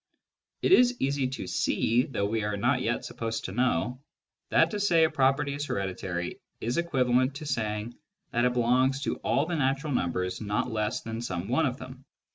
It 0.63 0.71
is 0.71 0.99
easy 0.99 1.27
to 1.27 1.45
see, 1.45 2.05
though 2.07 2.25
we 2.25 2.43
are 2.43 2.57
not 2.57 2.81
yet 2.81 3.05
supposed 3.05 3.45
to 3.45 3.51
know, 3.51 4.01
that 4.49 4.71
to 4.71 4.79
say 4.79 5.03
a 5.03 5.11
property 5.11 5.53
is 5.53 5.67
hereditary 5.67 6.39
is 6.59 6.79
equivalent 6.79 7.35
to 7.35 7.45
saying 7.45 7.93
that 8.31 8.45
it 8.45 8.53
belongs 8.53 9.03
to 9.03 9.17
all 9.17 9.45
the 9.45 9.55
natural 9.55 9.93
numbers 9.93 10.41
not 10.41 10.71
less 10.71 11.01
than 11.01 11.21
some 11.21 11.47
one 11.49 11.67
of 11.67 11.77
them, 11.77 11.97
e. 11.99 12.03